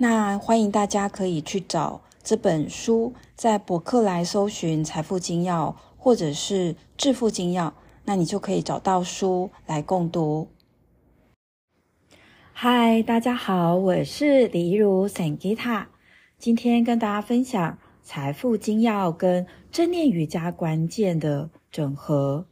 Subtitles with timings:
[0.00, 7.70] 那欢迎大家可以去找这本书，在博客来搜寻《财富金要》或者是《致富金要》，
[8.04, 10.46] 那你就可以找到书来共读。
[12.52, 15.88] 嗨，大家好，我是李如森吉他
[16.38, 17.72] 今天跟大家分享
[18.04, 22.46] 《财富金要》跟正念瑜伽关键的整合。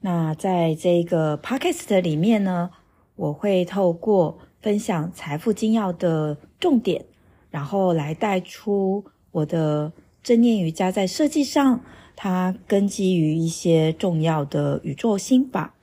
[0.00, 2.70] 那在这个 Podcast 里面呢，
[3.16, 7.04] 我会透过分享财富精要的重点，
[7.50, 9.92] 然后来带出我的
[10.22, 15.74] 正念瑜伽在设计上，它根基于一些重要的宇宙心法。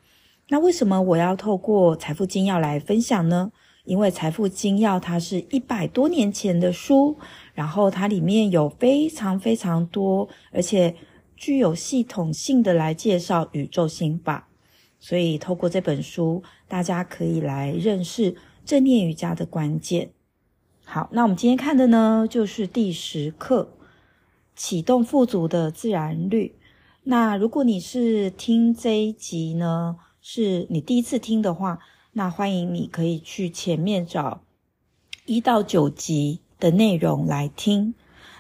[0.48, 3.52] 那为什么我要透过财富精要来分享呢？
[3.84, 7.18] 因为财富精要它是一百多年前的书，
[7.53, 10.96] 然后它里面有非常非常多，而且
[11.36, 14.48] 具有系统性的来介绍宇宙心法。
[15.00, 18.36] 所以透过这本书，大家可以来认识。
[18.70, 20.12] 正念瑜伽的关键。
[20.86, 23.72] 好，那我们今天看的呢，就是第十课，
[24.56, 26.53] 启动富足的自然律。
[27.02, 31.80] 那如果你是听这一集呢，是你第一次听的话，
[32.12, 34.42] 那欢迎你可以去前面找
[35.25, 37.95] 一到九集的内容来听。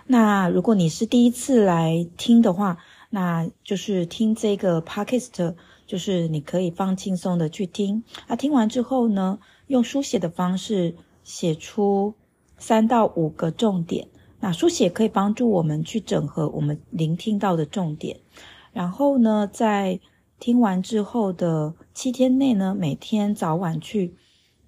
[0.05, 2.77] 那如果你是第一次来听的话，
[3.09, 5.55] 那就是听这个 podcast，
[5.89, 8.03] 就是你可以放轻松的去听。
[8.27, 12.13] 那听完之后呢，用书写的方式写出
[12.59, 14.07] 三到五个重点。
[14.39, 18.19] 那书写可以帮助我们去整合我们聆听到的重点。
[18.71, 19.99] 然后呢，在
[20.39, 24.13] 听完之后的七天内呢，每天早晚去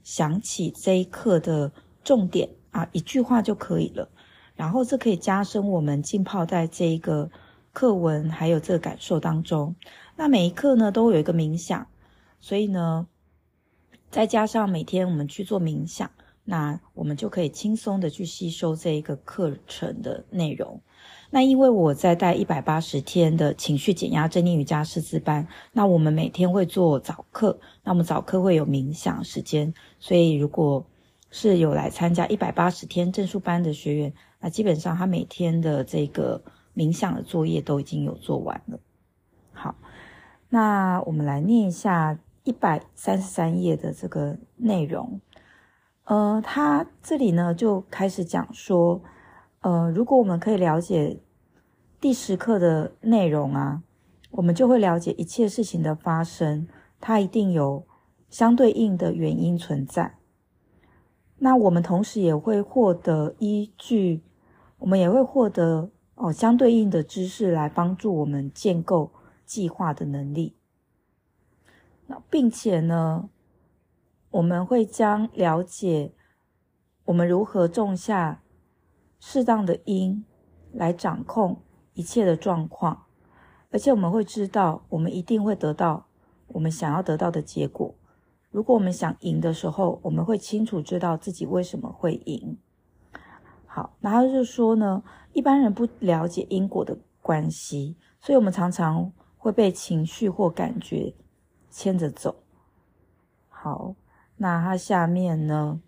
[0.01, 1.71] 想起这一课的
[2.03, 4.09] 重点啊，一句话就可以了。
[4.55, 7.29] 然后这可以加深我们浸泡在这一个
[7.73, 9.75] 课文还有这个感受当中。
[10.21, 11.87] 那每一课呢，都会有一个冥想，
[12.39, 13.07] 所以呢。
[14.11, 16.11] 再加上每天我们去做冥想，
[16.43, 20.79] 那我们就可以轻松的去吸收这一个课程的内容。
[21.31, 30.85] 那因为我在带一百八十天的情绪减压正念瑜伽师资班，那我们每天会做早课，那我们早课会有冥想时间，所以如果
[31.31, 36.43] 是有来参加一百八十天证书班的学员，那基本上他每天的这个
[36.75, 38.79] 冥想的作业都已经有做完了。
[39.53, 39.75] 好，
[40.51, 42.17] 那我们来念一下。
[42.43, 45.21] 一百三十三页的这个内容，
[46.05, 48.99] 呃，他这里呢就开始讲说，
[49.59, 51.19] 呃，如果我们可以了解
[51.99, 53.83] 第十课的内容啊，
[54.31, 56.67] 我们就会了解一切事情的发生，
[56.99, 57.85] 它一定有
[58.27, 60.15] 相对应的原因存在。
[61.37, 64.23] 那我们同时也会获得依据，
[64.79, 69.11] 我们也会获得哦相对应的知识来帮助我们建构
[69.51, 70.55] 计划的能力。
[72.07, 73.29] 那并且呢，
[74.29, 76.13] 我们会将了解
[77.03, 78.41] 我们如何种下
[79.19, 80.23] 适当的因，
[80.71, 81.61] 来掌控
[81.95, 83.03] 一切的状况，
[83.71, 86.07] 而且我们会知道，我们一定会得到
[86.47, 87.93] 我们想要得到的结果。
[88.51, 92.57] 如果我们想赢的时候，我们会清楚知道自己为什么会赢。
[93.65, 95.03] 好，然后就说呢，
[95.33, 99.11] 一般人不了解因果的关系，所以我们常常
[99.41, 101.13] 会被情绪或感觉。
[101.73, 102.35] 牵着走，
[103.47, 103.95] 好，
[104.35, 105.79] 那他下面呢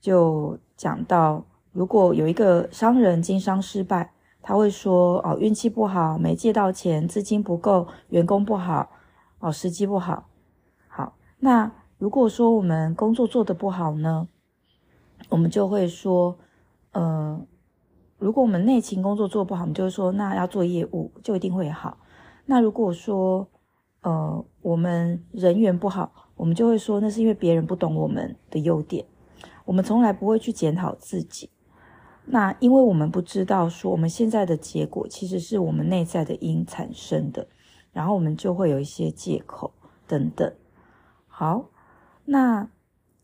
[0.00, 8.90] 就讲到，如果有一个商人经商失败，他会说哦，运气不好，没借到钱，资金不够，员工不好，
[9.38, 10.28] 哦，时机不好。
[10.88, 14.26] 好，那如果说我们工作做得不好呢，
[15.28, 16.36] 我们就会说，
[16.90, 17.40] 呃，
[18.18, 21.96] 如果我们内勤工作做不好，我们就会说，那要做业务就一定会好。
[22.44, 23.48] 那如果说，
[24.02, 29.06] 呃，我们人缘不好，我们就会说那是因为别人不懂我们的优点。
[29.64, 31.50] 我们从来不会去检讨自己。
[32.24, 37.46] 那因为我们不知道说我们现在的结果其实是我们内在的因产生的，
[37.92, 39.72] 然后我们就会有一些借口
[40.06, 40.52] 等等。
[41.28, 41.70] 好，
[42.24, 42.68] 那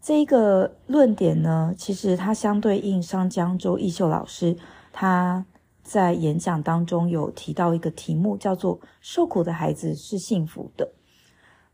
[0.01, 4.57] 这个论点呢，其实它相对应上江州义秀老师
[4.93, 5.45] 他。
[5.89, 10.93] 在演讲当中有提到一个题目，叫做“受苦的孩子是幸福的”。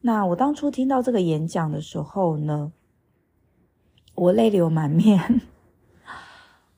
[0.03, 2.73] 那我当初听到这个演讲的时候呢，
[4.15, 5.41] 我泪流满面。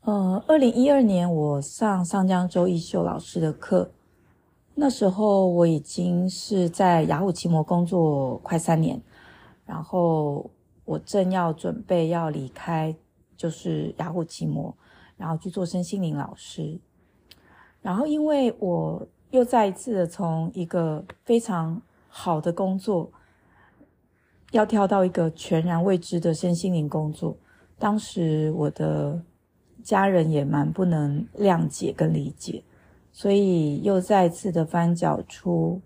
[0.00, 3.92] 呃，二零一二年我上上江周一秀老师的课，
[4.74, 8.98] 那时候我已经是在雅虎奇摩工作快三年，
[9.66, 10.50] 然后
[10.86, 12.96] 我正要准备要离开，
[13.36, 14.74] 就是雅虎奇摩，
[15.18, 16.80] 然后去做身心灵老师。
[17.86, 23.12] 然后因为我又再一次的从一个非常好的工作，
[24.50, 27.36] 要跳到一个全然未知的身心灵工作，
[27.78, 29.22] 当时我的。
[29.84, 32.64] 家人也蛮不能谅解跟理解，
[33.12, 35.80] 所以又再一次的翻搅出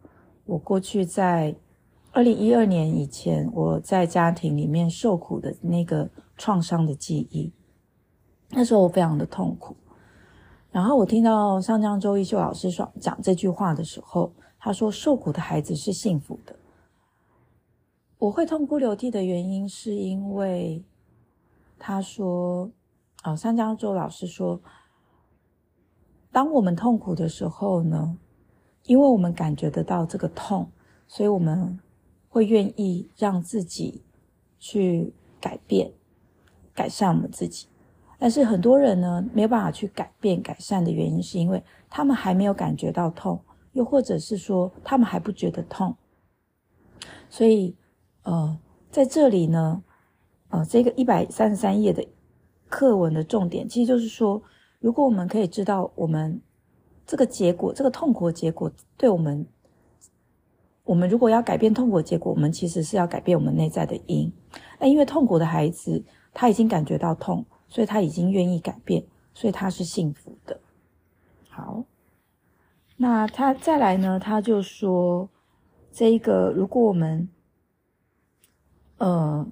[0.47, 1.55] 我过去在
[2.11, 6.09] 二零一二年以前我在家庭里面受苦的那个
[6.39, 7.53] 创伤的记忆。
[8.49, 9.77] 那时候我非常的痛苦，
[10.71, 16.57] 然后我听到上江周一秀老师说讲这句话的时候，他说受苦的孩子是幸福的。
[18.19, 20.85] 我会痛哭流涕的原因是因为
[21.79, 22.71] 他说。
[23.23, 24.59] 哦，上江周老师说，
[26.33, 28.17] 当我们痛苦的时候呢，
[28.85, 30.71] 因为我们感觉得到这个痛，
[31.07, 31.79] 所以我们
[32.31, 34.03] 会愿意让自己
[34.59, 35.93] 去改变、
[36.73, 37.67] 改善我们自己。
[38.21, 43.41] 但是很多人呢，没有办法去改变、改善的原因，是因为他们还没有感觉到痛，
[43.73, 45.97] 又或者是说他们还不觉得痛。
[47.29, 47.75] 所以，
[48.23, 48.57] 呃，
[48.91, 49.83] 在这里呢，
[50.51, 52.07] 呃，这个一百三十三页的。
[52.73, 54.41] 课文的重点其实就是说，
[54.79, 56.41] 如果我们可以知道我们
[57.05, 59.45] 这个结果，这个痛苦的结果，对我们，
[60.85, 64.33] 我们如果要改变痛苦结果，我们其实是要改变我们内在的因。
[64.79, 66.01] 那因为痛苦的孩子
[66.33, 69.03] 他已经感觉到痛，所以他已经愿意改变，
[69.33, 70.61] 所以他是幸福的。
[71.49, 71.85] 好，
[72.99, 74.21] 那他再来呢？
[74.21, 75.31] 他就说，
[75.91, 77.31] 这一个如果我们，
[78.99, 79.47] 呃，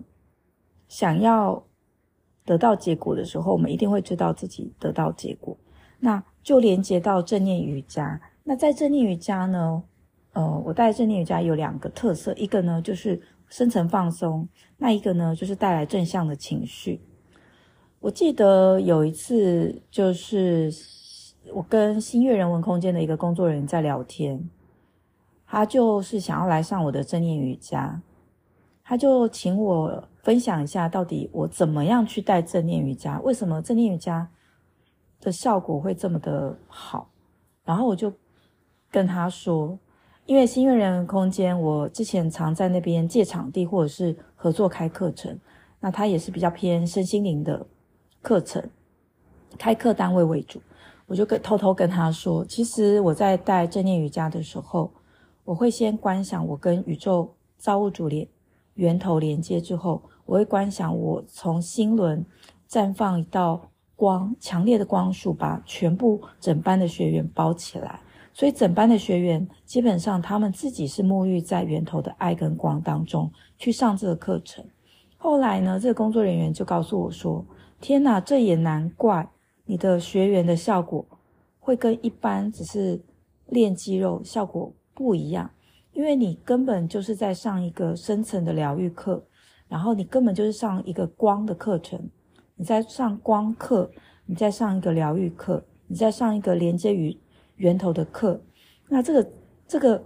[0.86, 1.64] 想要。
[2.44, 5.54] 得到结果的时候，我们一定会知道自己得到结果。
[6.00, 8.18] 那就连接到正念瑜伽。
[8.42, 9.82] 那在正念瑜伽呢，
[10.32, 14.48] 呃，我带正念瑜伽有两个特色，一个呢就是深层放松，
[14.78, 17.02] 那一个呢就是带来正向的情绪。
[18.00, 20.72] 我记得有一次，就是
[21.52, 24.48] 我跟新月人文空间的一个工作人员在聊天，
[25.46, 28.00] 他就是想要来上我的正念瑜伽，
[28.82, 30.04] 他就请我。
[30.24, 33.18] 分享一下，到底我怎么样去带正念瑜伽？
[33.20, 34.28] 为什么正念瑜伽
[35.22, 37.08] 的效果会这么的好？
[37.64, 38.12] 然后我就
[38.90, 39.78] 跟他说，
[40.26, 45.38] 因为新月人文空间，我之前常在那边借场地或者是合作开课程，
[45.80, 47.66] 那他也是比较偏身心灵的
[48.22, 48.62] 课程，
[49.58, 50.60] 开课单位为主。
[51.06, 54.90] 我就跟偷偷跟他说，其实我在带正念瑜伽的时候，
[55.44, 58.28] 我会先观想我跟宇宙造物主连
[58.74, 60.02] 源头连接之后。
[60.26, 62.22] 我会观想，我从心轮
[62.68, 67.98] 绽放一道光，强烈的光束，把全部整班的学员包起来。
[68.34, 74.62] 所以整班的学员基本上他们自己是沐浴在源头的爱跟光当中去上这个课程。
[75.16, 77.42] 后来呢，这个工作人员就告诉我说
[77.80, 79.30] ：“天哪，这也难怪
[79.66, 81.06] 你的学员的效果
[81.58, 83.00] 会跟一般只是
[83.46, 85.50] 练肌肉效果不一样，
[85.92, 89.24] 因为你根本就是在上一个深层的疗愈课。”
[89.68, 92.00] 然后你根本就是上一个光的课程，
[92.56, 93.90] 你在上光课，
[94.24, 97.14] 你在上一个疗愈课，你在上一个连接于
[97.56, 98.40] 源头的课。
[98.88, 99.30] 那这个
[99.66, 100.02] 这个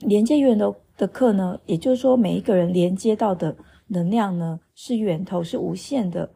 [0.00, 6.28] 连接源头的课呢，也就是说每一个人连接到的能量呢，是源头，是无限的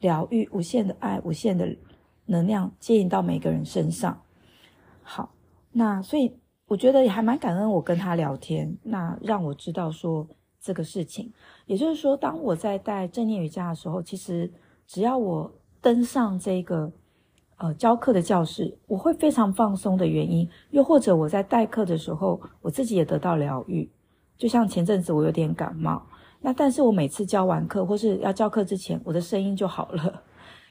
[0.00, 1.76] 疗愈、无限的爱、无限的
[2.26, 4.22] 能量接引到每个人身上。
[5.02, 5.30] 好，
[5.72, 6.36] 那所以
[6.66, 10.26] 我觉得也还蛮感恩，我跟他聊天，那让我知道说。
[10.58, 11.32] 这个事情，
[11.66, 14.52] 也就是说，当我在带正念瑜伽的时候，其实
[14.84, 15.48] 只要我
[15.80, 16.90] 登上这个
[17.58, 23.88] 呃教课的教室，我会非常放松的原因，又或者我在代课的时候，我自己也得到疗愈。
[24.36, 26.04] 就像前阵子我有点感冒，
[26.40, 30.22] 那但是我每次教完课或是要教课之前，我的声音就好了，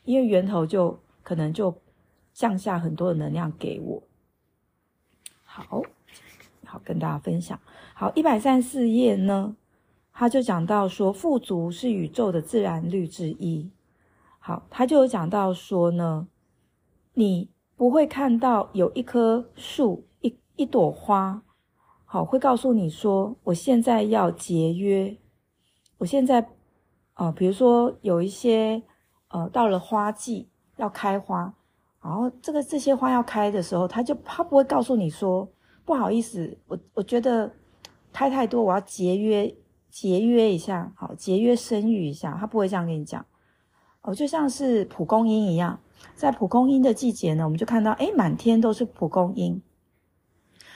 [0.03, 1.75] 因为源头就可能就
[2.34, 4.03] 降下很多的能量给我。
[5.43, 5.81] 好，
[6.65, 7.60] 好跟大家分享。
[7.93, 9.55] 好，一百三十四页呢。
[10.17, 13.69] 他就讲到说，富足是宇宙的自然律之一。
[14.39, 16.29] 好，他就有讲到说呢，
[17.15, 21.41] 你不会看到有一棵树、一一朵花，
[22.05, 25.17] 好，会告诉你说，我现在要节约。
[25.97, 26.47] 我现在，
[27.15, 28.81] 呃，比如说有一些，
[29.29, 31.53] 呃，到了花季要开花，
[32.01, 35.47] 然后这个这些花要开的时候，他就他不会告诉你说，
[35.83, 37.51] 不好意思，我我觉得
[38.11, 39.55] 开太多，我要节约。
[39.87, 43.25] 节约一下，好，节约生育一下，他不会这样跟你讲，
[44.01, 45.79] 哦，就像是蒲公英一样，
[46.15, 49.61] 在蒲公英的季节呢，我们就看到，诶，满天都是蒲公英。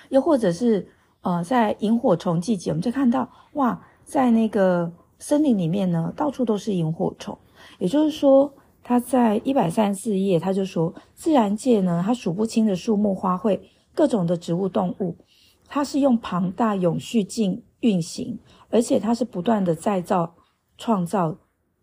[0.08, 0.88] 又或者是，
[1.20, 7.38] 呃，在萤火虫季节，我们就看到，哇，在那个森林里面呢，到处都是萤火虫。
[7.78, 13.60] 也就是说，他在一百三十四页，他就说，自然界呢，它数不清的树木、花卉、
[13.94, 15.16] 各种的植物、动物，
[15.68, 20.36] 它是用庞大永续性运行，而且它是不断的再造、
[20.78, 21.38] 创造，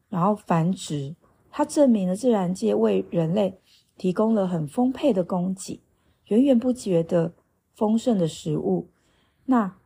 [0.09, 1.15] 然后繁殖。
[1.51, 3.61] 它证明了自然界为人类
[3.97, 5.81] 提供了很丰沛的供给，
[6.27, 7.35] 源源不绝的。
[7.77, 8.89] 丰盛的食物，
[9.45, 9.77] 那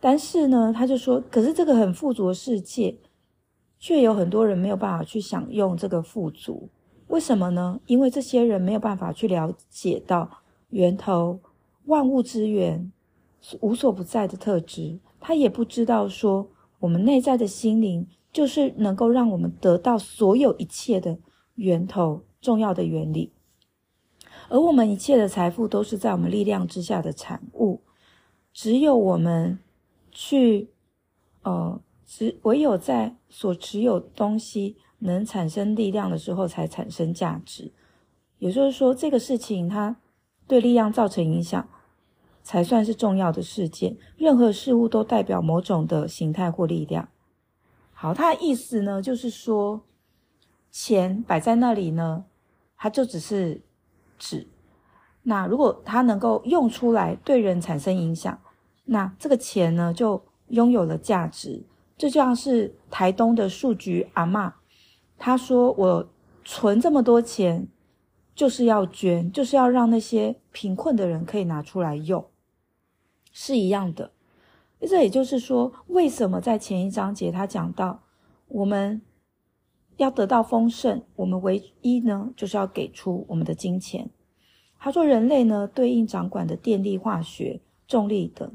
[0.00, 2.96] 但是呢，他就说，可是这个很富足的世界，
[3.78, 6.68] 却有很多人没有办法去享用这个富足，
[7.08, 7.80] 为什么呢？
[7.86, 10.30] 因为这些人没有办法去了解到
[10.70, 11.40] 源头
[11.86, 12.92] 万物之源
[13.60, 21.18] 无所不在的特质，他也不知道说我们内在的心灵就是能够让我们得到所有一切的
[21.54, 23.32] 源头重要的原理。
[24.48, 27.80] 而我们一切的财富都是在我们力量之下的产物，
[28.52, 29.58] 只有我们
[30.20, 30.68] 去，
[31.42, 37.70] 呃，只唯有在所持有东西能产生力量的时候，才产生价值。
[38.40, 39.94] 也就是说，这个事情它
[40.48, 41.68] 对力量造成影响，
[42.42, 43.96] 才算是重要的事件。
[44.16, 47.08] 任何事物都代表某种的形态或力量。
[47.92, 49.82] 好，它的意思呢，就是说，
[50.72, 52.24] 钱摆在那里呢，
[52.76, 53.62] 它就只是。
[54.18, 54.48] 纸，
[55.22, 58.36] 那如果它能够用出来对人产生影响，
[58.88, 61.64] 那这个钱呢就拥有了价值。
[61.96, 64.52] 这就像是台东的树菊阿嬷，
[65.16, 66.08] 她说：“我
[66.44, 67.68] 存这么多钱，
[68.34, 72.26] 就是要捐，就是要让那些贫困的人可以拿出来用。”
[73.32, 74.12] 是一样的。
[74.80, 78.02] 这也就是说，为什么在前一章节他讲到
[78.48, 79.02] 我们。
[79.98, 84.08] 要得到丰盛，我们唯一呢，就是要给出我们的金钱。
[84.78, 88.48] 他说，人类呢，对应掌管的电力、化学、重力等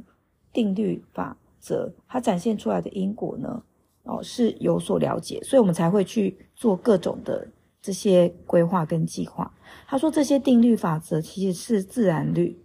[0.53, 3.63] 定律法则，它展现出来的因果呢，
[4.03, 7.48] 哦，是有所了解，所以我们才会去做各种的
[7.81, 9.51] 这些规划跟计划。
[9.88, 12.62] 他说，这些定律法则其实是自然律，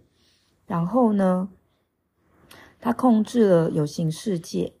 [0.67, 1.49] 然后呢，
[2.79, 4.73] 它控制了有形世界。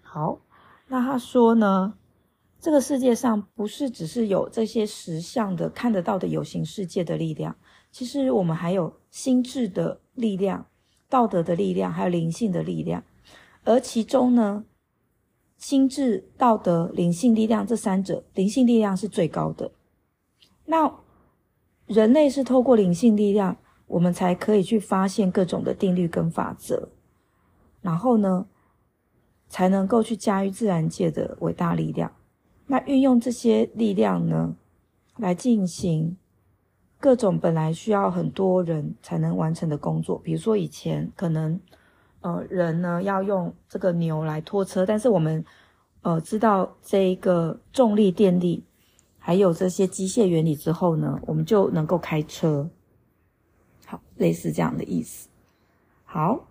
[0.00, 0.40] 好，
[0.88, 1.94] 那他说呢，
[2.58, 7.56] 这个世界上不是只是有这些实相的看得到的有形世界的力量，
[7.92, 10.66] 其实我们还有心智的力量、
[11.10, 13.04] 道德的力量，还有灵性的力量。
[13.64, 14.64] 而其中呢，
[15.58, 19.72] 心智、道德、灵性力量这三者，灵性力量是最高的。
[20.64, 20.90] 那
[21.86, 26.90] 人类是透过灵性力量，我们才可以去发现各种的定律跟法则，
[27.82, 28.46] 然后呢，
[29.48, 32.12] 才能够去驾驭自然界的伟大力量。
[32.66, 34.54] 那运用这些力量呢，
[35.16, 36.16] 来进行
[37.00, 40.18] 各种本来需要很多人才能完成的工作。
[40.18, 41.58] 比如说以前可能，
[42.20, 45.44] 呃，人呢要用这个牛来拖车，但是我们
[46.02, 48.62] 呃知道这一个重力、电力，
[49.18, 52.68] 还有这些机械原理之后呢，我们就能够开车。
[53.86, 55.28] 好，类似这样的意思。
[56.04, 56.46] 好，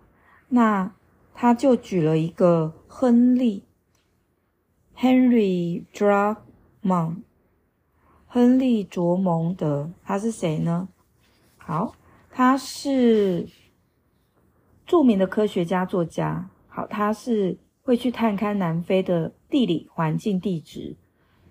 [0.48, 0.92] 那
[1.32, 3.62] 他就举了一个亨利。
[4.96, 7.22] Henry Drummond，
[8.32, 10.88] 亨利·卓蒙德，他是谁呢？
[11.56, 11.96] 好，
[12.30, 13.48] 他是
[14.86, 16.48] 著名的科学家、作家。
[16.68, 20.94] 好，他是会去探勘南非的地理环境、地质。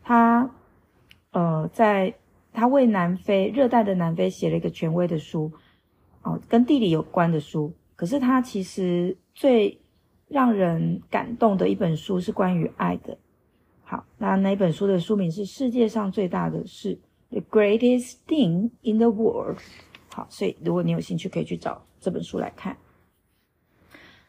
[0.01, 0.50] 他
[1.31, 2.13] 呃，在
[2.53, 5.51] 他为南非热带的南非写了一个权威的书，
[6.21, 7.74] 哦，跟地理有关的书。
[7.98, 9.81] 可是他其实最
[10.29, 13.17] 让人感动的一本书是关于爱的。
[13.89, 16.96] 好，那那本书的书名是《世界上最大的事》
[17.41, 19.58] ，The Greatest Thing in the World。
[20.13, 22.77] 好，所以如果你有兴趣，可以去找这本书来看。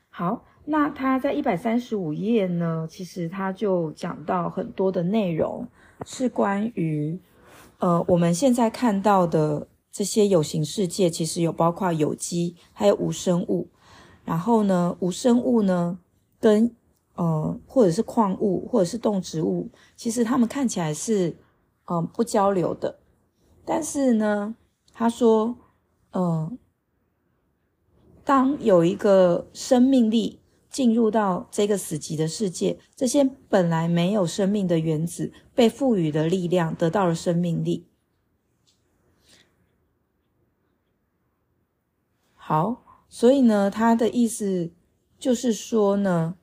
[0.09, 5.69] 好，那他在一百三十五页呢，其实他就讲到很多的内容，
[6.07, 7.21] 是关于
[7.81, 13.69] 呃我们现在看到的这些有形世界，其实有包括有机，还有无生物。
[14.25, 15.99] 然后呢，无生物呢
[16.41, 16.75] 跟
[17.21, 21.29] 呃，或者是矿物，或者是动植物，其实它们看起来是，
[21.85, 22.99] 嗯、呃，不交流的。
[23.67, 24.55] 但是呢，
[24.91, 25.55] 他说，
[26.13, 26.59] 嗯、呃，
[28.25, 37.87] 当有一个生命力进入到这个死寂的世界，这些本来没有生命的原子被赋予的力量得到了生命力。
[42.35, 44.73] 好，所以呢，他的意思
[45.19, 46.37] 就是说呢。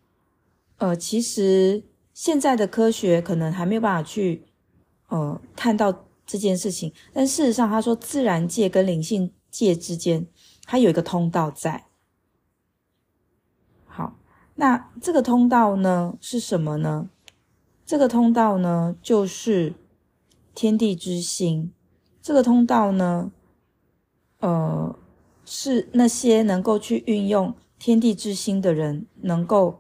[0.77, 4.45] 呃，其实现在的科学可能还没有办法去，
[5.07, 6.93] 呃，看到这件事情。
[7.13, 10.27] 但事实上，他说自然界跟灵性界之间，
[10.65, 11.85] 它有一个通道在。
[13.85, 14.19] 好，
[14.55, 17.09] 那这个通道呢是什么呢？
[17.85, 19.73] 这个通道呢就是
[20.53, 21.71] 天地之心。
[22.21, 23.31] 这个通道呢，
[24.39, 24.95] 呃，
[25.45, 29.79] 是那些能够去运用天地之心的人能够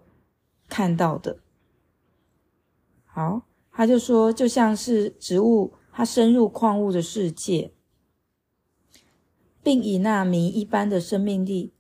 [0.67, 1.39] 看到的。
[3.05, 7.71] 好，他就说，就像是植物，它深入矿物的世界，
[9.63, 11.73] 并以那谜一般的生命力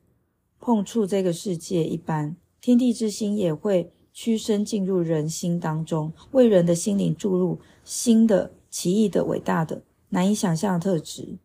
[0.59, 9.83] 碰触这个世界一般，天地之心也会屈身进入人心当中，为人的心灵注入新的、奇异的、伟大的。
[10.09, 11.37] 难以想象的特质，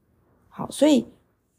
[0.49, 1.05] 好，所以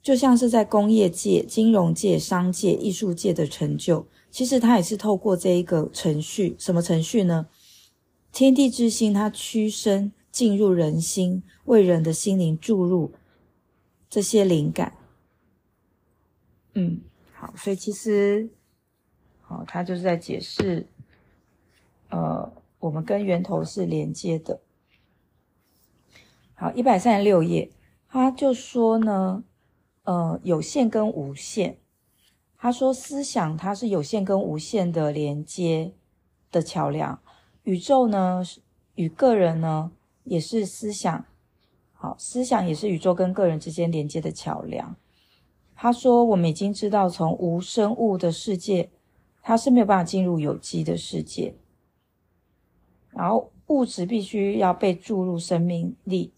[0.04, 7.48] 就像是在工业界、金融界、商界、艺术界的成就，其实它也是透过这一个程序，什么程序呢？
[8.34, 13.14] 天地之心，它屈身进入人心，为人的心灵注入
[14.10, 14.98] 这些灵感。
[16.74, 17.00] 嗯，
[17.32, 18.50] 好，所以其实，
[19.40, 20.86] 好，它就是在解释，
[22.10, 24.60] 呃，我们跟源头是连接的。
[26.56, 27.72] 好，一百三十六页，
[28.10, 29.44] 他就说呢，
[30.04, 31.78] 呃，有限跟无限。
[32.58, 35.94] 他说，思想它是有限跟无限的连接
[36.52, 37.22] 的桥梁，
[37.64, 38.44] 宇宙呢
[38.96, 39.92] 与个人呢
[40.24, 41.26] 也是思想，
[41.92, 44.96] 好，思想也是宇宙跟个人之间连接的桥梁。
[45.76, 48.90] 他说，我们已经知道，从无生物的世界，
[49.42, 51.56] 它是没有办法进入有机的世界，
[53.10, 56.34] 然后物质必须要被注入生命力。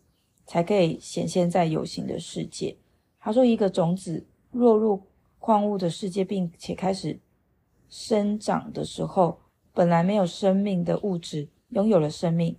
[0.48, 2.78] 才可以显现在有形的世界。
[3.26, 5.02] 他说，一个种子落入
[5.40, 7.20] 矿物的世界，并且开始
[7.90, 9.40] 生长的时候，
[9.74, 12.56] 本来没有生命的物质拥有了生命。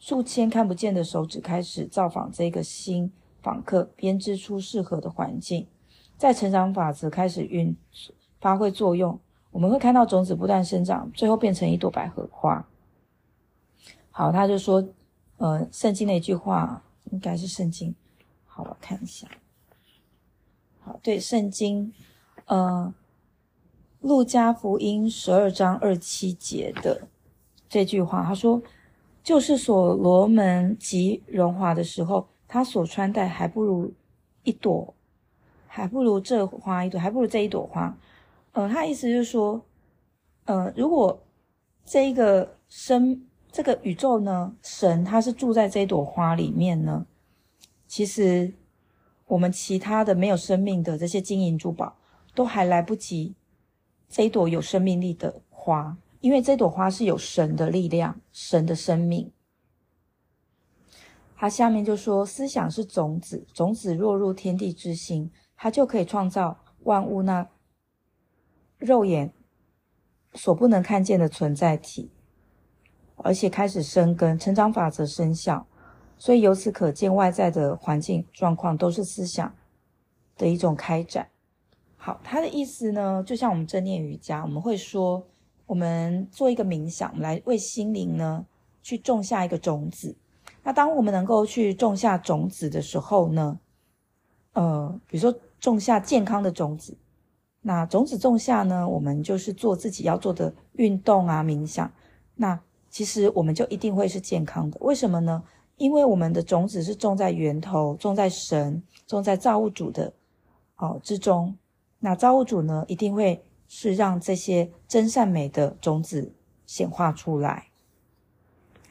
[0.00, 5.68] 数千看不见的手指开始造访这个新访客，编织出适合的环境。
[6.16, 7.76] 在成长法则开始运
[8.40, 9.16] 发挥作用，
[9.52, 12.68] 我们会看到种子不断生长，最后变成一朵百合花。
[14.10, 14.84] 好，他就说，
[15.36, 16.82] 呃，圣经的一句话。
[17.12, 17.94] 应该是圣经，
[18.44, 19.28] 好，我看一下。
[21.02, 21.92] 对，圣经，
[22.46, 22.92] 呃，
[24.00, 27.08] 路加福音十二章二七节的
[27.68, 28.62] 这句话，他说
[29.24, 33.92] ：“就是所罗门极荣华的时候，他所穿戴还不如
[34.42, 34.94] 一朵，
[35.66, 37.96] 还不如这花一朵，还不如这一朵花。”
[38.52, 39.62] 呃，他意思就是说，
[40.44, 41.20] 呃，如果
[41.84, 43.22] 这一个生。
[43.50, 47.06] 这个宇宙呢，神他是住在这一朵花里面呢。
[47.86, 48.52] 其实
[49.28, 51.96] 我们其他的没有生命的这些金银珠宝，
[52.34, 53.34] 都还来不及
[54.08, 59.30] 这一朵有生命力的花，因为这朵花是有神的力量、神的生命。
[61.36, 67.48] 他下面就说，思想是种子，种子落入天地之心，它就可以创造万物那
[68.78, 69.32] 肉眼
[70.34, 72.10] 所不能看见的存在体。
[73.18, 75.67] 而且开始生根，成长法则生效，
[76.18, 79.54] 所以由此可见，外在的环境状况都是思想
[80.36, 81.28] 的一种开展。
[81.96, 85.26] 好，他的意思呢，就像我们正念瑜伽，我们会说，
[85.66, 88.44] 我们做一个冥想，我们来为心灵呢
[88.82, 90.16] 去种下一个种子。
[90.64, 93.58] 那当我们能够去种下种子的时候呢，
[94.54, 96.96] 呃，比如说种下健康的种子，
[97.62, 101.92] 那种子种下呢，我们就是做自己要做的运动啊，冥想，
[102.34, 102.60] 那。
[102.90, 105.44] 其实我们就一定会是健康的，为什么呢？
[105.78, 110.12] 因为我们的种子是种在源头，种在神，种在造物主的
[110.76, 111.56] 哦之中。
[111.98, 116.32] 那造物主呢，一定会是让这些真善美的种子
[116.66, 117.68] 显化出来，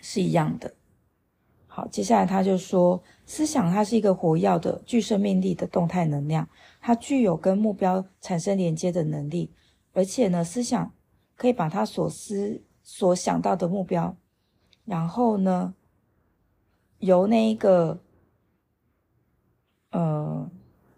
[0.01, 0.73] 是一样的。
[1.67, 6.49] 好，接下来他就说，思想它是一个活跃的、具生命力的动态能量，
[6.81, 9.51] 它具有跟目标产生连接的能力，
[9.93, 10.91] 而且呢，思想
[11.35, 12.63] 可以把它所思。
[12.89, 14.15] 所想到的目标，
[14.85, 15.73] 然后呢，
[16.99, 17.99] 由那一个
[19.91, 20.49] 呃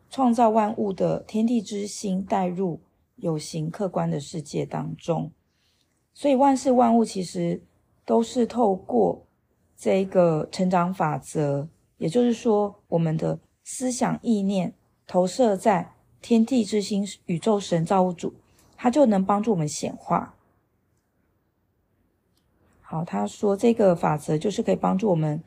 [0.10, 2.82] 创造万物的天地之心带入
[3.16, 5.32] 有形客观的世界当中，
[6.14, 7.62] 所以万事万物其实
[8.06, 9.26] 都是透过
[9.76, 14.74] 这个成长法则，也就是说，我们的思想意念
[15.06, 18.34] 投射在天地之心、宇宙神造物主，
[18.76, 20.36] 它就能帮助我们显化。
[22.82, 25.44] 好，他说这个法则就是可以帮助我们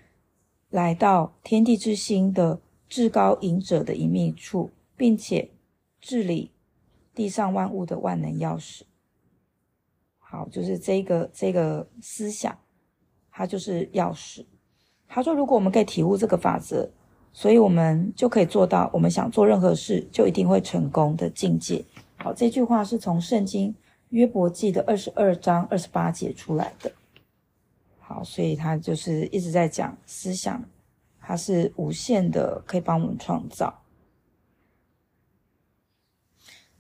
[0.73, 2.59] 来到天地之心的
[2.89, 5.51] 至高隐者的隐秘处，并且
[6.01, 6.51] 治理
[7.15, 8.81] 地上万物的万能钥匙。
[10.19, 12.59] 好，就是这个这个思想，
[13.31, 14.47] 它就是钥匙。
[15.07, 16.89] 他说，如果我们可以体悟这个法则，
[17.35, 21.85] 所以我们就可以做到我们想做任何事就一定会成功的境界。
[22.17, 23.75] 好，这句话是从圣经
[24.09, 26.91] 约伯记的二十二章二十八节出来的。
[28.25, 30.65] 所以他就是一直在讲思想，
[31.21, 33.83] 它是无限的，可以帮我们创造。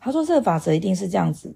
[0.00, 1.54] 他说这个法则一定是这样子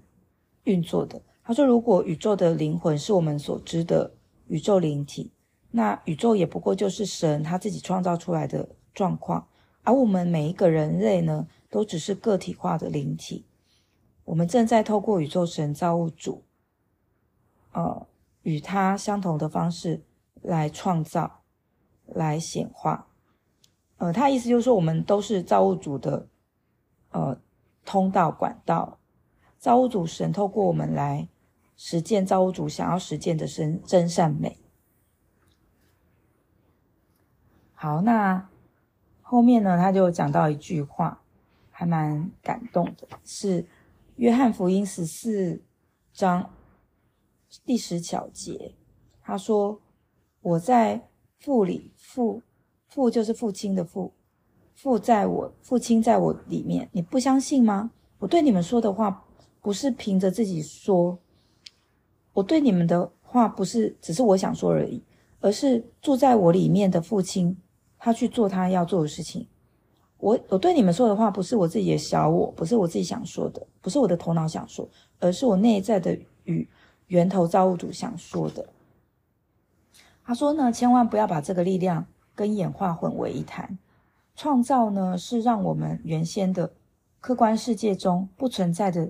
[0.63, 1.21] 运作的。
[1.43, 4.13] 他说，如果宇宙的灵魂是我们所知的
[4.47, 5.31] 宇宙灵体，
[5.71, 9.47] 那宇宙也不过就是神他自己创造出来的状况，
[9.83, 13.45] 而我们每一个人类呢，都只是个体化的灵体。
[14.23, 16.43] 我们正在透过宇宙神造物主，
[17.73, 18.07] 呃。
[18.47, 20.05] 与他相同的方式
[20.41, 21.41] 来创造，
[22.05, 23.09] 来显化。
[23.97, 26.29] 呃，他意思就是说，我们都是造物主的
[27.09, 27.37] 呃
[27.83, 28.99] 通道管道。
[29.59, 31.27] 造物主神透过我们来
[31.75, 34.57] 实践造物主想要实践的真真善美。
[37.73, 38.47] 好，那
[39.21, 41.21] 后面呢，他就讲到一句话，
[41.69, 43.65] 还蛮感动的，是
[44.15, 45.61] 约翰福音十四
[46.13, 46.49] 章。
[47.65, 48.75] 第十小节，
[49.21, 49.79] 他说
[50.41, 52.41] ：“我在父里，父
[52.87, 54.11] 父就是父亲的父，
[54.73, 56.89] 父在我，父亲在我里面。
[56.91, 57.91] 你不相信吗？
[58.19, 59.25] 我对你们说的话，
[59.61, 61.17] 不是凭着自己说，
[62.33, 65.01] 我对你们的话不是只是我想说而已，
[65.39, 67.55] 而是住在我里面的父亲，
[67.97, 69.47] 他去做他要做的事情。
[70.17, 74.87] 我我对你们说的话，不是我自己的小我，不是我自己想说的，不是我的头脑想说，
[75.19, 76.67] 而是我内在的语。”
[77.07, 78.67] 源头造物主想说的，
[80.25, 83.77] 他说呢，千万不要把这个力量跟演化混为一谈。
[84.35, 86.73] 创造呢，是让我们原先的
[87.19, 89.09] 客观世界中不存在的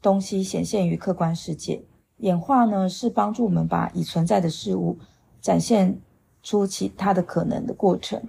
[0.00, 1.84] 东西显现于客观世界；
[2.16, 4.98] 演化呢，是帮助我们把已存在的事物
[5.40, 6.00] 展现
[6.42, 8.22] 出其他的可能的过程。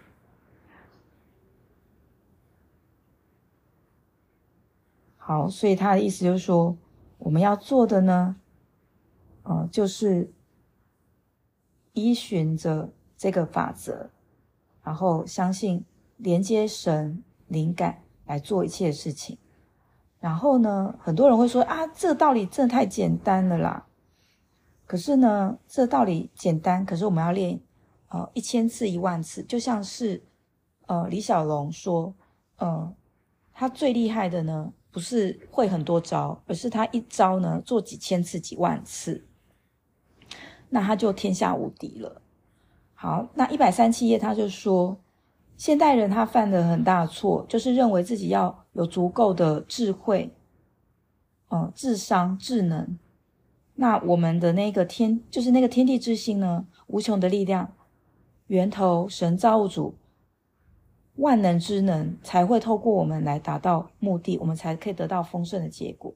[5.16, 6.76] 好，所以他的意思就是说，
[7.18, 8.36] 我们要做的呢。
[9.50, 10.32] 嗯，就是
[11.94, 14.12] 依循着这个法则，
[14.84, 15.84] 然后相信
[16.18, 19.40] 连接神灵感来做一切事情。
[20.20, 23.88] 然后呢，很多人会说啊，这个道理真的太简单了啦。
[24.86, 27.60] 可是呢，这道理简单，可是我们要练
[28.10, 29.42] 呃一千次一万次。
[29.42, 30.22] 就像是
[30.86, 32.14] 呃李小龙说，
[32.58, 32.94] 呃，
[33.52, 39.26] 他最厉害的呢，不是会很多招，而是他一招呢做几千次几万次。
[40.70, 42.22] 那他就天下无敌了。
[42.94, 44.98] 好，那一百三七页他就说，
[45.58, 50.34] 现代人他犯的很大错，就是认为自己要有足够的智慧，
[51.50, 52.98] 嗯，智商、智能。
[53.76, 57.74] 那我们的那个天，就是那个天地之心呢，无穷的力量，
[58.48, 59.96] 源头神造物主，
[61.16, 66.14] 万能之能，才会透过我们来达到目的，我们才可以得到丰盛的结果。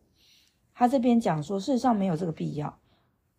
[0.74, 2.78] 他这边讲说，事实上没有这个必要。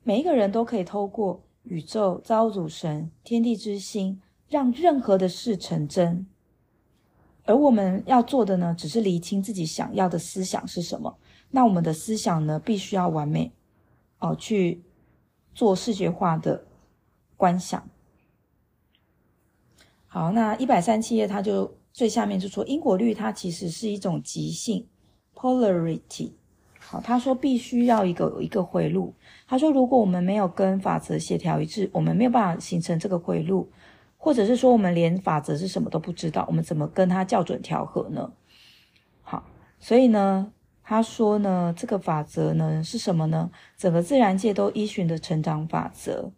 [0.05, 6.27] 每一个人都可以透过宇宙造物主神天地之心，让任何的事成真。
[7.47, 11.19] 而我们要做的呢，只是厘清自己想要的思想是什么。
[11.51, 13.53] 那我们的思想呢，必须要完美
[14.19, 14.83] 哦，去
[15.55, 16.67] 做视觉化的
[17.37, 17.88] 观想。
[20.07, 24.87] 好，那一百三七页，它就最下面就说，因果律它其实是一种极性
[25.35, 26.33] （polarity）。
[26.87, 29.14] 好，他说必须要一个一个回路。
[29.49, 33.70] 他说，如果我们没有跟法则协调一致，我们没有办法形成这个回路，
[34.18, 38.33] 或者是说我们连法则是什么都不知道，我们怎么跟他校准调和呢？
[39.23, 39.44] 好，
[39.81, 43.51] 所以呢，他说呢，这个法则呢是什么呢？
[43.79, 46.31] 整个自然界都依循的成长法则。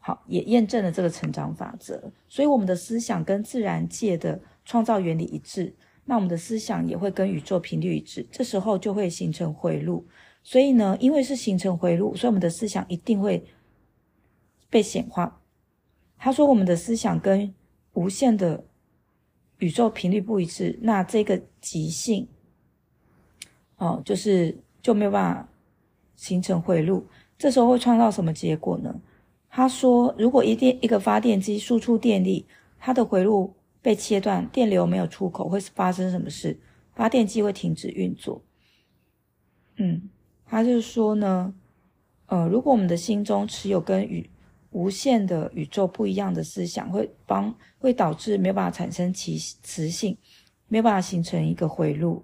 [0.00, 2.10] 好，也验证了这个成长法则。
[2.28, 5.74] 所以我们的思想跟自然界的创造原理一致。
[6.10, 10.06] 那我们的思想也会跟宇宙频率一致，这时候就会形成回路。
[10.42, 13.44] 所以呢，因为是形成回路，所以我们的思想一定会
[14.70, 15.42] 被显化。
[16.16, 17.54] 他说，我们的思想跟
[17.92, 18.64] 无限的
[19.58, 22.26] 宇宙频率不一致，那这个极性
[23.76, 25.46] 哦，就是就没有办法
[26.16, 27.06] 形成回路。
[27.36, 28.98] 这时候会创造什么结果呢？
[29.50, 32.46] 他说，如果一电一个发电机输出电力，
[32.78, 33.52] 它的回路。
[33.88, 36.60] 被切断，电流没有出口，会发生什么事？
[36.94, 38.44] 发电机会停止运作。
[39.76, 40.10] 嗯，
[40.44, 41.54] 他就说呢，
[42.26, 44.28] 呃，如果我们的心中持有跟宇
[44.72, 50.18] 无限的宇宙不一样的思想，会帮会导致没有办法产生其磁性，
[50.66, 52.22] 没有办法形成一个回路。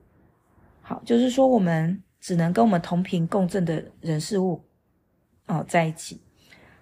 [0.83, 4.63] 好，就是说我们只能跟我们同频共振的人事物
[5.47, 6.21] 哦在一起。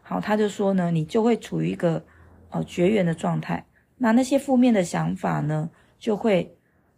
[0.02, 2.04] 好，他就说呢，你就会处于一个
[2.50, 3.64] 呃绝缘的状态。
[4.02, 6.56] 那那些负面的想法呢，就会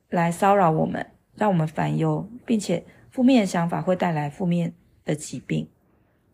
[0.09, 4.73] 来骚扰我们，让我们烦忧，并且负面的想法会带来负面
[5.05, 5.69] 的疾病。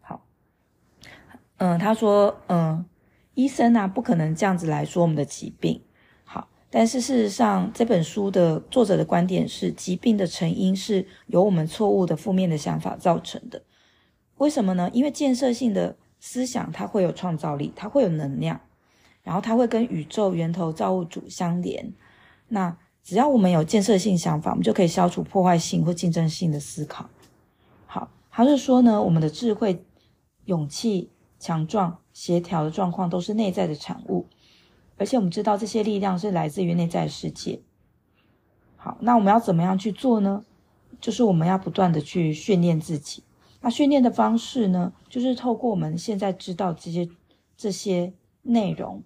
[0.01, 0.25] 好，
[1.57, 2.87] 嗯、他说，嗯、
[3.35, 5.83] 医生啊，不可能这样子来说我们的疾病。
[6.23, 13.61] 好，但是事实上，这本书的作者的观点是，疾病的成因是由我们错误的负面的想法造成的。
[14.37, 14.89] 为什么呢？
[14.93, 18.61] 因为建设性的思想，它会有创造力，它会有能量，
[19.31, 21.93] 然后它会跟宇宙源头造物主相连。
[22.49, 27.09] 那只要我们有建设性想法，我们就可以消除破坏性或竞争性的思考。
[27.87, 29.85] 好，他是说呢，我们的智慧、
[30.47, 34.27] 勇气、强壮、协调的状况都是内在的产物，
[34.97, 37.61] 而且我们知道这些力量是来自于内在世界。
[38.75, 40.45] 好，那我们要怎么样去做呢？
[41.01, 43.23] 就是我们要不断的去训练自己。
[43.61, 47.09] 那训练的方式呢，就是透过我们现在知道这些
[47.57, 48.13] 这些
[48.43, 49.05] 内容，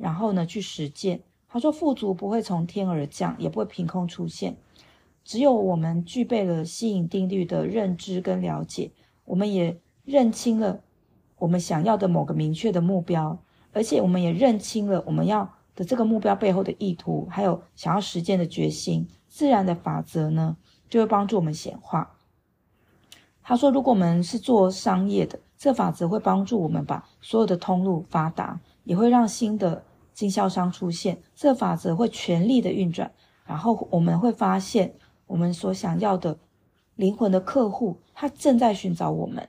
[0.00, 1.20] 然后呢去实践。
[1.48, 4.56] 他说，富足不会从天而降，也不会凭空出现。
[5.24, 8.92] 只有我们具备了吸引定律的认知跟了解，
[9.24, 10.80] 我们也认清了
[11.38, 13.38] 我们想要的某个明确的目标，
[13.72, 19.08] 而且我们也认清了我们要的这个目标背后的意图，还有想要实践的决心。
[19.28, 20.56] 自然的法则呢，
[20.88, 22.16] 就会帮助我们显化。
[23.42, 29.84] 他说：“如果我们是做商业的，这法则会帮助我们把所有的通路发达，也会让新的
[30.20, 31.22] 经销商出现。
[31.34, 33.10] 这法则会全力的运转，
[33.46, 34.94] 然后我们会发现
[35.26, 36.38] 我们所想要的
[36.94, 39.48] 灵魂的客户，他正在寻找我们。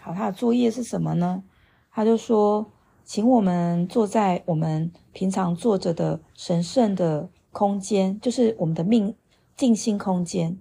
[0.00, 1.44] 好，他的作业是什么呢？
[1.90, 2.72] 他就说，
[3.04, 9.14] 请我们坐在我们平常坐着的神圣的空间，就是我们的命
[9.54, 10.58] 静心空间。”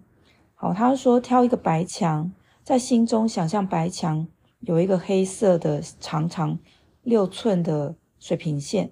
[0.53, 4.27] 好，他说挑一个白墙，在心中想象白墙
[4.59, 6.59] 有一个黑色的长长
[7.03, 8.91] 六寸的水平线，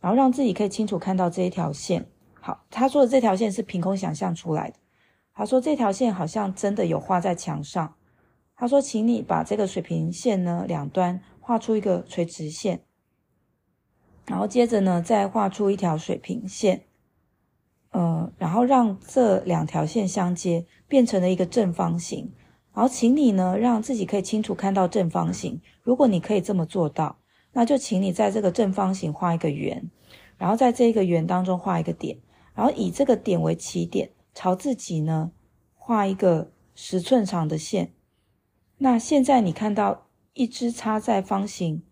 [0.00, 2.06] 然后让自己可以清楚看到这一条线。
[2.40, 4.76] 好，他说的这条线是凭空想象出来的。
[5.32, 7.94] 他说这条线好像真的有画在墙上。
[8.56, 12.82] 他说，请你把这个水平线呢两端画出一个垂直线，
[14.26, 16.84] 然后接着呢再画出一条水平线。
[17.90, 22.32] 呃，然后让这两条线相接，变成了一个正方形。
[22.72, 25.60] 然后，请你呢，让自己可以清楚看到正方形。
[25.82, 27.16] 如果你可以这么做到，
[27.54, 29.90] 那就请你在这个正方形画一个圆，
[30.36, 32.18] 然后在这个圆当中画一个点，
[32.54, 35.32] 然后以这个点为起点，朝自己呢
[35.72, 37.94] 画一个十寸长的线。
[38.76, 41.82] 那现在你看到一支插在方形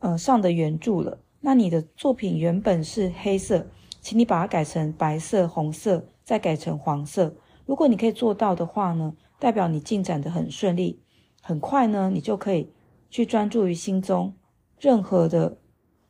[0.00, 1.20] 呃上的圆柱了。
[1.42, 3.68] 那你的作品原本是黑色。
[4.04, 7.36] 请你把它改成白色、红色，再改成黄色。
[7.64, 11.00] 如果你可以做到的话呢，代表你进展的很顺利，
[11.40, 12.68] 很快呢，你就可以
[13.12, 14.32] 去专注于心中
[14.80, 15.58] 任何的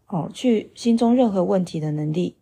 [0.07, 2.37] 哦，去心中任何问题的能力。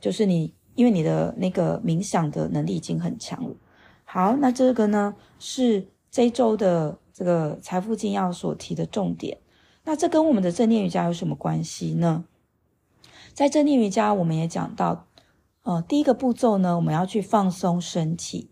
[0.00, 3.56] 就是你，因为你的那个冥想的能力已经很强了。
[4.04, 9.38] 好，那这个呢是这周的这个财富金要所提的重点。
[9.82, 12.24] 那这跟我们的正念瑜伽有什么关系呢？
[13.34, 15.08] 在正念瑜伽，我们也讲到，
[15.62, 18.50] 呃，第一个步骤呢，我们要去放松身体。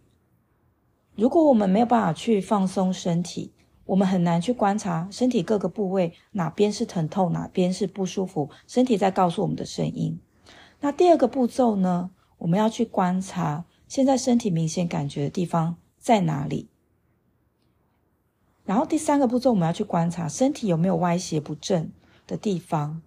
[1.15, 3.53] 如果我们没有办法去放松身体，
[3.87, 10.19] 我们很难去观察身体各个部位哪边是疼痛，哪边是不舒服，身体在告诉我们的声音。
[10.81, 16.69] 那第二个步骤呢，我们要去观察现在身体明显感觉的地方在哪里。
[18.65, 21.91] 然后第三个步骤，我们要去观察身体有没有歪斜不正
[22.27, 23.03] 的地方。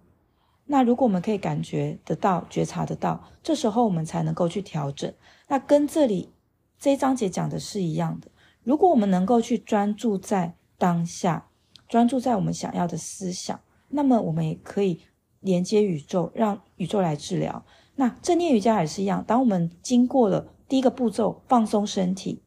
[0.66, 5.12] 那如果我们可以感觉得到、觉察得到，这时候我们才能够去调整。
[5.48, 6.30] 那跟这里
[6.78, 8.28] 这一章节讲的是一样的。
[8.62, 11.48] 如果我们能够去专注在当下，
[11.88, 15.00] 专注在我们想要的思想，那么我们也可以
[15.40, 17.64] 连接宇宙，让宇宙来治疗。
[17.96, 22.40] 那正念瑜伽也是一样，当我们经过了第一个步骤，放松身体，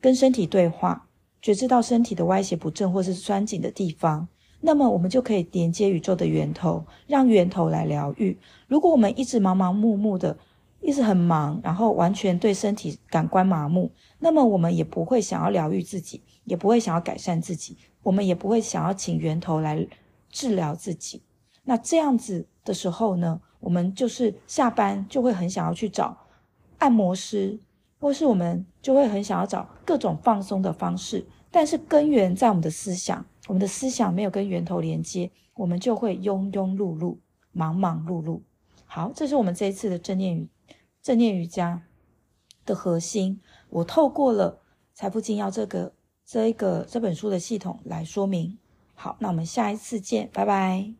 [0.00, 1.08] 跟身体对话，
[1.40, 4.26] 觉知到身体的歪斜不正或是酸紧的地方。
[4.60, 8.36] 那么我们就可以连接宇宙的源头，让源头来疗愈。
[8.66, 10.36] 如果我们一直忙忙碌碌的，
[10.80, 19.86] 一直很忙，然后完全对身体感官麻木，那么我们也不会想要疗愈自己，也不会想要改善自己，我们也不会想要请源头来
[20.30, 21.22] 治疗自己。
[21.64, 26.16] 那这样子的时候呢，我们就是下班就会很想要去找
[26.78, 27.58] 按摩师，
[28.00, 33.24] 或是我们就会很想要找各种放松的方式，但是根源在我们的思想。
[33.46, 37.16] 我们的思想没有跟源头连接，我们就会庸庸碌碌、
[37.52, 38.40] 忙忙碌碌。
[38.84, 40.48] 好，这是我们这一次的正念瑜
[41.02, 41.82] 正念瑜伽
[42.66, 43.40] 的核心。
[43.70, 44.52] 我透过了
[44.94, 45.92] 《财富精要》这个
[46.30, 48.58] 这一个这本书的系统来说明。
[48.94, 50.92] 好，那我们下一次见，拜拜。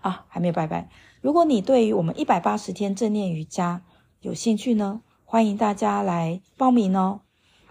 [0.00, 0.90] 啊，还没有拜拜。
[1.20, 3.84] 如果你对于我们一百八十天正念瑜伽
[4.20, 7.20] 有兴趣呢，欢迎大家来报名哦。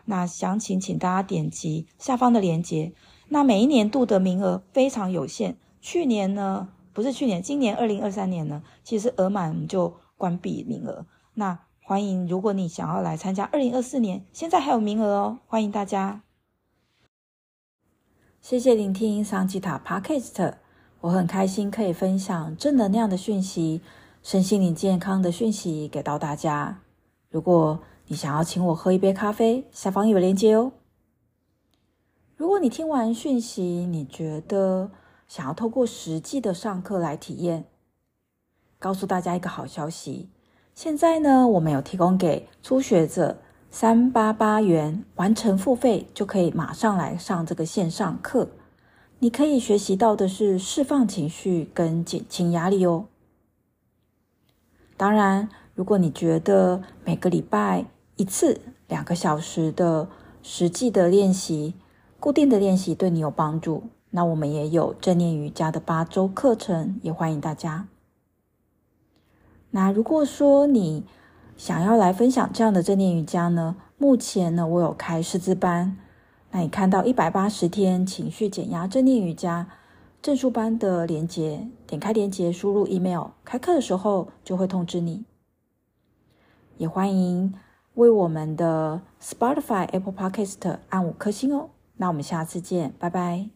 [0.06, 2.94] 那详情请大家点击下方的链接。
[3.28, 11.06] 那每一年度的名额非常有限，去年呢，不是去年，今年二零二三年呢，其实额满我们就关闭名额。
[11.34, 16.22] 那欢迎，如果你想要来参加二零二四年，现在还有名额哦，欢迎大家。
[18.50, 20.54] 谢谢聆听桑吉塔 Podcast，
[21.02, 23.82] 我很开心可以分享正能量的讯息、
[24.24, 26.80] 身心灵健康的讯息给到大家。
[27.30, 30.72] 如果你想要请我喝一杯咖啡，下方有链接哦。
[32.38, 34.92] 如果你听完讯息，你觉得
[35.28, 37.66] 想要透过实际的上课来体验，
[38.80, 40.30] 告诉大家一个好消息，
[40.74, 43.40] 现在呢，我们有提供给初学者。
[43.70, 48.50] 三八八元完成付费就可以马上来上这个线上课。
[49.20, 53.06] 你可以学习到的是释放情绪跟减轻压力哦。
[54.96, 60.08] 当然，如果你觉得每个礼拜一次两个小时的
[60.42, 61.76] 实际的练习、
[62.20, 67.88] 固定的练习对你有帮助，那我们也有正念瑜伽的八周课程，也欢迎大家。
[69.72, 71.04] 那如果说你
[71.58, 73.76] 想要来分享这样的正念瑜伽呢？
[73.98, 75.98] 目前呢，我有开师资班。
[76.52, 79.68] 那你看到一百八十天情绪减压正念瑜伽
[80.22, 85.26] 证书班的链接，点开链接，输入 email，开课的时候就会通知你。
[86.78, 87.54] 也欢迎
[87.96, 91.72] 为我们的 Spotify、Apple Podcast 按五颗星哦。
[91.96, 93.50] 那我们下次见，拜拜。